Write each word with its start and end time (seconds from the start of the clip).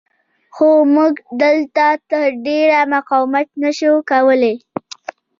خو 0.55 0.67
موږ 0.95 1.13
دلته 1.41 1.85
تر 2.09 2.25
ډېره 2.45 2.79
مقاومت 2.93 3.47
نه 3.63 3.71
شو 3.77 3.93
کولی. 4.09 4.55